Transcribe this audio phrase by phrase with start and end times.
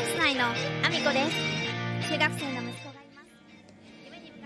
[0.00, 1.26] ンス内のアミコで
[2.00, 2.10] す。
[2.10, 3.22] 中学生の息子がいま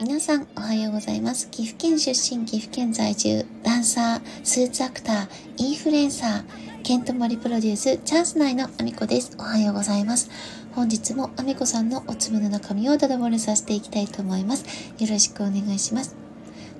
[0.00, 0.04] す。
[0.04, 1.48] 皆さんおはようございます。
[1.48, 5.28] 岐阜県出身岐阜県在住ダンサースーツアクター
[5.58, 9.36] インフルエンサーケントモリプロデュースチャンス内のアミコです。
[9.38, 10.28] おはようございます。
[10.74, 14.64] 本日もアミコさんのおつむの中身をダダ漏れさせていきたいと思います。
[14.98, 16.23] よろしくお願いします。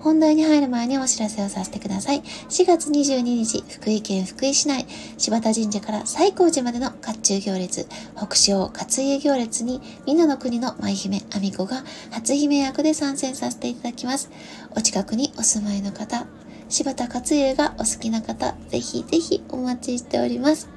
[0.05, 2.20] 本題に入る前にお知らせをさせてください。
[2.20, 14.28] 4月22日、福井県福井市内、柴田神社から西光寺までの甲冑行列、北昇勝家行列に、皆の国の舞姫、アミコが初姫役で参戦させていただきます。
[14.77, 16.27] お近くにお住まいの方、
[16.69, 20.69] 柴田勝家がお好きな方、ぜひぜひお待ちしております。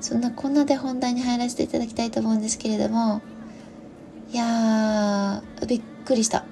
[0.00, 3.20] そんなこんなで本題に入らせていただきたいと思うんですけれども、
[4.32, 6.46] いやー、びっくりした。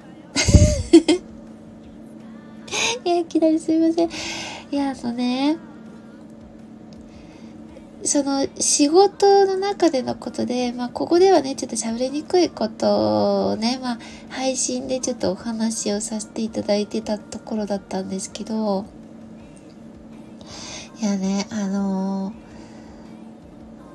[3.04, 4.10] いや、いきなりすいません。
[4.70, 5.56] いや、あのね、
[8.04, 13.98] その仕事の中でのことで、まあ、ここではね、ちょっと喋りにくいことをね、まあ、
[14.28, 18.84] 配信でちょっとお話をさせていただいてたところだったんですけど、
[21.00, 22.41] いやね、あのー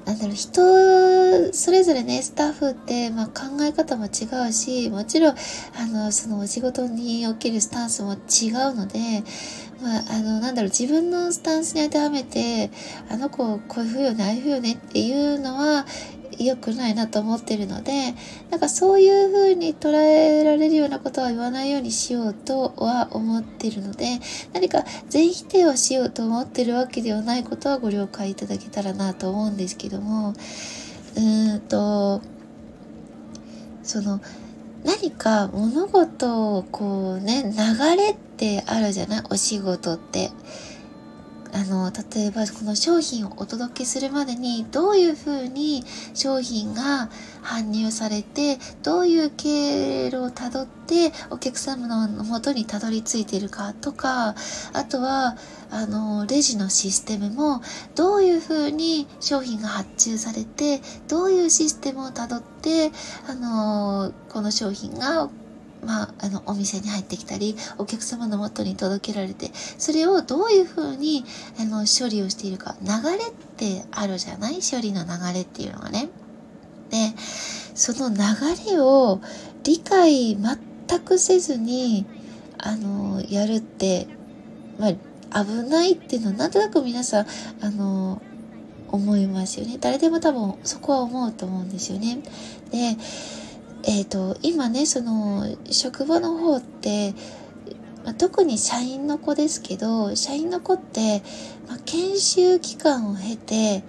[0.07, 5.35] なんだろう、人、それぞれね、スタッフって、まあ、考え方も違うし、もちろん、
[5.77, 8.99] あの、そのお仕事におけるスタンスも違うので、
[9.81, 12.71] まあ、あの、なんだろう、自分のスタンスに当てはめて、
[13.09, 15.85] あの子、こういうふうよね、ああいうふうよねっていうのは、
[16.39, 18.13] 良くないなと思ってるので、
[18.49, 24.19] なんかそういう風に捉えられるようなことは言わないようにしようとは思ってるので、
[24.53, 32.21] 何か全否定をしようと思ってるわけではないことはご了解いただけたらなと思うんですけども、うーんと、
[33.83, 34.21] その、
[34.83, 39.23] 何か物事をこうね、流れってあるじゃない？
[39.31, 40.31] お仕事って。
[41.53, 47.09] あの例えばこの商品をお届けするまでにどういうふうに商品が
[47.43, 54.35] 搬入されてどういう経路をたどってお客様の元にたどり着いているかとか
[54.73, 55.37] あとは
[55.69, 57.61] あのレジのシステムも
[57.95, 62.91] どういうふうに商品が発注されてどういうシステムをたどって
[63.27, 65.29] あのこの商品が
[65.85, 71.23] まあ、あの、お店に入ってきたり、お客様の元に届けられて、それをどういうふうに、
[71.59, 74.59] あの、処理をしているか、流れってあるじゃない？
[74.59, 76.09] 処理の流れっていうのがね。
[76.89, 77.13] で、
[77.75, 78.17] その流
[78.71, 79.21] れを
[79.63, 82.05] 理解全くせずに、
[82.57, 84.07] あの、やるって、
[84.79, 84.87] ま
[85.29, 87.27] あ、危ないっていうのは、なんとなく皆さん、
[87.61, 88.21] あの、
[88.89, 89.77] 思いますよね。
[89.79, 92.19] 誰でも多分そこは思うと思うんですよね。
[92.71, 92.95] で、
[93.83, 97.13] えっ、ー、と、今ね、その、職場の方って、
[98.03, 101.21] まあ、特に社員の子ですけど、社員の子って、
[101.67, 103.83] まあ、研修期間を経て、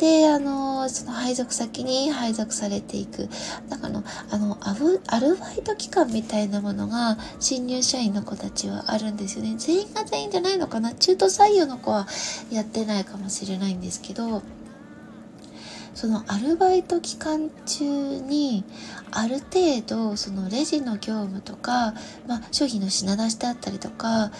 [0.00, 3.28] で、あの、その配属先に配属されていく。
[3.68, 9.56] だかの、あの、アブ、アルバイト期間みたいなものが、新入社員の子たちはあるんですよね。
[9.58, 12.08] 全員が全員じゃないのかな中途採用の子は
[12.50, 14.42] やってないかもしれないんですけど、
[15.94, 18.64] そのアルバイト期間中に
[19.10, 21.94] ある程度そのレジの業務とか、
[22.26, 24.30] まあ、商品の品出しであったりとか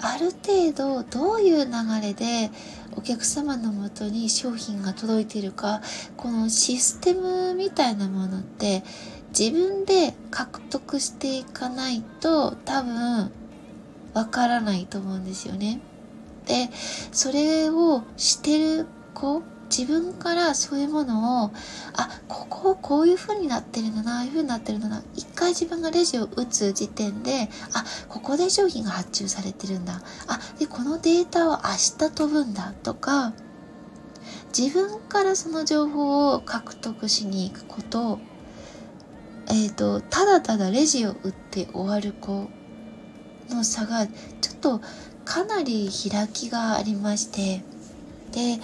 [0.00, 2.50] ある程度どういう流れで
[2.96, 5.80] お客様のもとに商品が届いているか
[6.16, 8.82] このシステムみたいなものって
[9.36, 13.30] 自分で獲得していかないと多分
[14.14, 15.80] わからないと思うんですよね。
[16.46, 16.70] で
[17.12, 21.50] それをしてる子自分からそういうものを
[21.94, 33.32] あこここういう風になってるんだなああいう風になってるんだな一回自分がレジを打つ時点であここで商品が発注されてるんだあでこのデータは明日飛ぶんだとか
[34.56, 38.18] 自分からその情報を獲得しに行くこと
[39.50, 42.48] えっ、ー、とただただレジを打って終わる子
[43.50, 44.80] の差がちょっと
[45.24, 47.62] かなり開きがありまして
[48.32, 48.60] で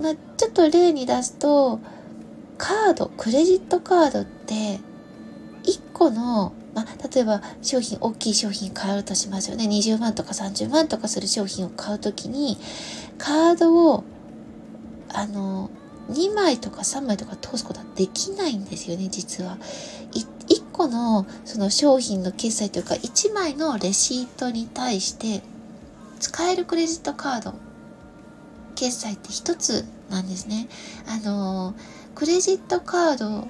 [0.00, 1.80] まあ、ちょっと例に出すと、
[2.58, 4.80] カード、クレジットカードって、
[5.64, 9.64] 1個の、まあ、例えば商品、大きい商品買うとしますよね。
[9.64, 12.58] 20万とか30万とかする商品を買うときに、
[13.18, 14.04] カードを、
[15.12, 15.70] あの、
[16.10, 19.58] 2枚とか3枚とか通すことはできないんですよね、実は。
[20.48, 25.42] 1個のその商品の決済というか、1枚のレシートに対して、
[26.20, 27.54] 使えるクレジットカード
[28.76, 30.68] 決済って一つなんですね。
[31.08, 31.74] あの、
[32.14, 33.48] クレジットカード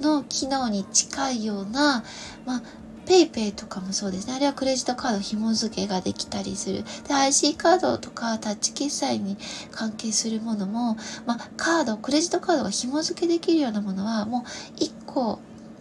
[0.00, 2.04] の機能に近いような、
[2.44, 2.62] まあ、
[3.06, 4.34] PayPay とかもそうですね。
[4.34, 6.84] あれはクレジットカード紐付けができたりする。
[7.06, 9.36] で、IC カードとかタッチ決済に
[9.70, 14.44] 関係するものも、まあ、カード、クレジットカードが紐付けできるようなものはも
[14.76, 15.38] う1個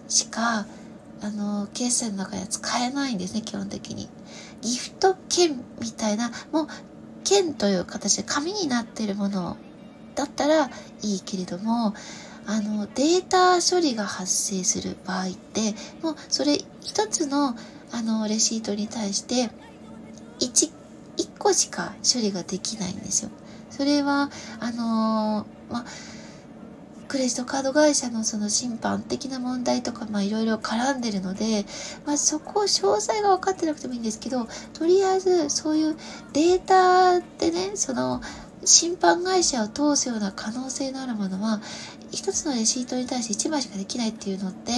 [0.07, 0.67] しか、
[1.21, 4.07] あの、決済の中では使えないんですね、基本的に。
[4.61, 6.67] ギフト券みたいな、もう、
[7.25, 9.57] 剣という形で紙になっているもの
[10.15, 10.69] だったら
[11.01, 11.93] いいけれども、
[12.47, 17.55] あの、データ処理が発生する場合って、もうそれ一つの、
[17.91, 19.49] あの、レシートに対して、
[20.39, 20.71] 1、
[21.17, 23.31] 1個しか処理ができないんですよ。
[23.71, 24.29] それは、
[24.59, 25.85] あのま
[27.15, 31.65] クレジットカード会社のその審判的な問題とか、まあいろいろ絡んでるので、
[32.05, 35.95] まあそこ、詳細が分かってなくてもいいんですけど、とりあえずそういう
[36.33, 38.21] データでね、その、
[38.65, 41.61] 審判会社を通すような可能性のあるものは、
[42.11, 44.73] 一つのレシートに対して1枚しかできないっていうのって、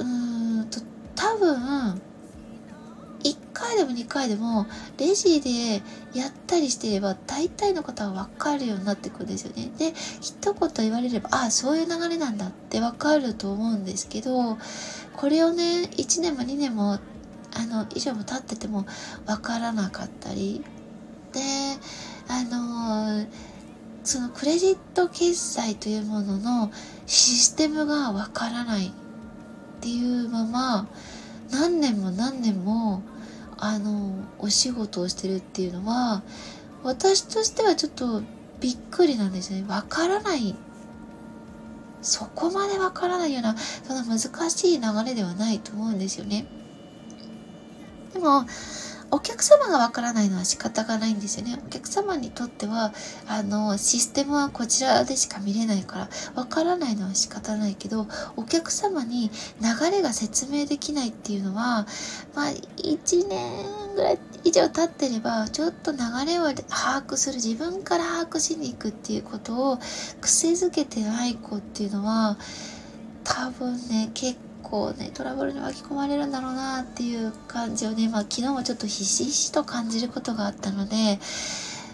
[0.00, 0.80] うーんと、
[1.14, 2.02] 多分、
[3.22, 4.66] 1回でも2回でも
[4.98, 5.82] レジで
[6.18, 9.70] やったりしてれば大体の方は分かるようになってくるんですよね。
[9.78, 14.58] で、一言言われれば、ああ、そういう流れなんだって分かると思うんですけど、
[15.16, 16.98] これをね、1年も2年も、
[17.52, 18.86] あの、以上も経ってても
[19.26, 20.64] 分からなかったり、
[21.32, 21.40] で、
[22.28, 23.26] あの
[24.04, 26.70] そのクレジット決済というものの
[27.06, 28.90] システムがわからないっ
[29.80, 30.88] ていうまま
[31.50, 33.02] 何年も何年も
[33.58, 36.22] あのお仕事をしてるっていうのは
[36.82, 38.22] 私としてはちょっと
[38.60, 39.66] びっくりなんですよね。
[39.68, 40.54] わからない
[42.02, 44.18] そこまでわからないようなそんな難
[44.50, 46.46] しい流れではないと思うんですよね。
[48.12, 48.44] でも
[49.12, 51.60] お客様がわからないのは仕方がないんですよね。
[51.66, 52.92] お客様にとっては、
[53.26, 59.30] あの、システムはこちらでしか見れないから、わからないのは仕方ないけど、お客様に
[59.60, 61.86] 流れが説明できないっていうのは、
[62.34, 69.78] まあ、1年ぐらい以上経ってれば、ちょっと流れを把握する、自分から把握しに行くっていうことを
[70.20, 72.38] 癖づけてない子っていうのは、
[73.24, 74.38] 多分ね、結
[74.70, 81.18] 構構ねトラブルに巻き込まれるんだろうなっていう感じをね、まあ、昨日もちょっとひしひしと感じることがあったので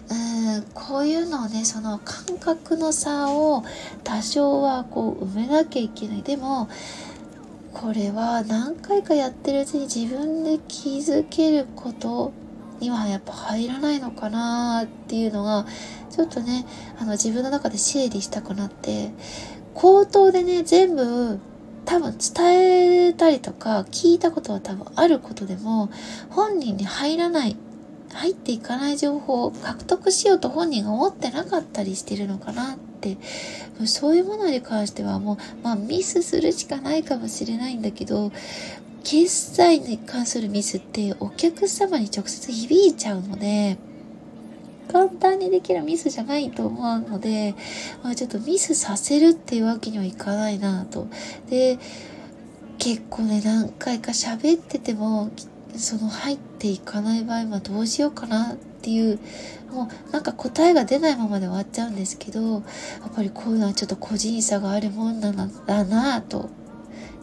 [0.09, 3.63] うんこういうのをねその感覚の差を
[4.03, 6.21] 多少はこう埋めなきゃいけない。
[6.21, 6.69] でも
[7.73, 12.31] これは何回かやってるうちに自分で気づけること
[12.79, 15.65] にはやっぱ入らないのかなっていうのが
[16.09, 16.65] ちょっとね
[16.99, 19.11] あの自分の中で整理したくなって
[19.75, 21.39] 口頭でね全部
[21.87, 25.89] 多分伝えたりとか聞いたことは多分あることでも
[26.29, 27.55] 本人に入らない
[28.13, 33.17] 入っていかない情報を獲得しようと本人が思ってなかったりしてるのかなって。
[33.85, 38.31] そういうものに関してはもう、まあ、ミスするしかないかもしれないんだけど
[39.03, 43.77] 決済に関するミスってお客様に直接響いちゃうので
[44.91, 47.55] 簡単にできるミスじゃないと思うので、
[48.03, 51.07] まあ、ちょっとミスさせるっていうわけにはいかないなと。
[51.49, 51.79] で、
[52.77, 55.29] 結構ね、何回か喋ってても、
[55.75, 59.19] その入っていかない場合はどうしようかなっていう、
[59.71, 62.63] もうなんか答えが出ないままで終わっちゃうんですけど、やっ
[63.15, 66.49] ぱりこういうのはちょっと個人差があるもんなんだなと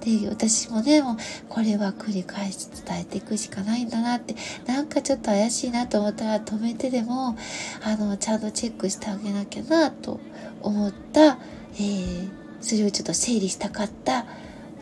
[0.05, 1.17] で、私もね、もう
[1.49, 4.37] これは繰り返し伝えていくしかないんだなって、
[4.67, 7.37] なんかちょっと怪しいなと思ったら止めてでも、
[7.83, 10.21] あの、ちゃんとチェックしてあげなきゃなと
[10.63, 11.39] 思った、
[11.77, 12.29] えー、
[12.61, 14.27] それをちょっと整理したかった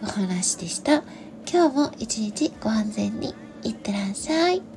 [0.03, 1.05] お話でした。
[1.51, 4.72] 今日も一日ご安全にいってらっしゃい。